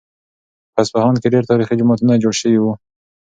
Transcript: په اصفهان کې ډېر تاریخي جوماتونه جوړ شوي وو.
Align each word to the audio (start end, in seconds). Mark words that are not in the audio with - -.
په 0.73 0.79
اصفهان 0.83 1.15
کې 1.21 1.31
ډېر 1.33 1.43
تاریخي 1.51 1.75
جوماتونه 1.79 2.13
جوړ 2.23 2.33
شوي 2.41 2.59
وو. 2.61 2.73